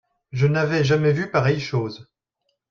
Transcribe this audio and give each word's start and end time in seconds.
Je 0.31 0.47
n'avais 0.47 0.83
jamais 0.83 1.11
vu 1.13 1.29
pareille 1.29 1.59
chose. 1.59 2.09